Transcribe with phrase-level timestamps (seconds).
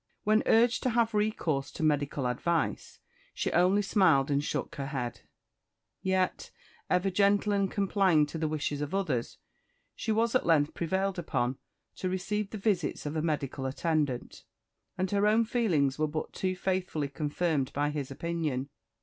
[0.23, 2.97] When urged to have recourse to medical advice
[3.35, 5.21] she only smiled and shook her head;
[6.01, 6.49] yet,
[6.89, 9.37] ever gentle and complying to the wishes of others,
[9.95, 11.59] she was at length prevailed upon
[11.97, 14.43] to receive the visits of a medical attendant,
[14.97, 18.69] and her own feelings were but too faithfully confirmed by his opinion.